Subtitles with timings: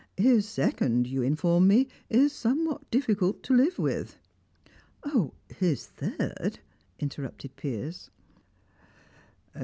[0.17, 4.17] His second, you inform me, is somewhat difficult to live with."
[5.47, 6.57] "His third,"
[6.99, 8.09] interrupted Piers.